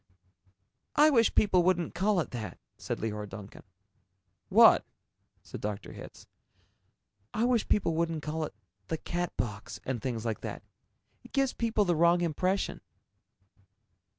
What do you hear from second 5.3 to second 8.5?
said Dr. Hitz. "I wish people wouldn't call